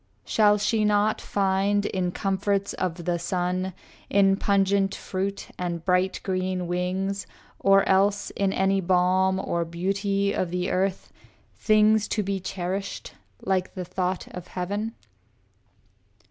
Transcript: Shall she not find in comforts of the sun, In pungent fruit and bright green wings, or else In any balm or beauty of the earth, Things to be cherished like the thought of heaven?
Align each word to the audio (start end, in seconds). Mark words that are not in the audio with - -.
Shall 0.25 0.57
she 0.57 0.83
not 0.83 1.21
find 1.21 1.85
in 1.85 2.11
comforts 2.11 2.73
of 2.73 3.05
the 3.05 3.19
sun, 3.19 3.71
In 4.09 4.35
pungent 4.35 4.95
fruit 4.95 5.49
and 5.59 5.85
bright 5.85 6.19
green 6.23 6.65
wings, 6.65 7.27
or 7.59 7.87
else 7.87 8.31
In 8.31 8.51
any 8.51 8.81
balm 8.81 9.39
or 9.39 9.63
beauty 9.63 10.33
of 10.33 10.49
the 10.49 10.71
earth, 10.71 11.13
Things 11.55 12.07
to 12.07 12.23
be 12.23 12.39
cherished 12.39 13.13
like 13.43 13.75
the 13.75 13.85
thought 13.85 14.27
of 14.29 14.47
heaven? 14.47 14.95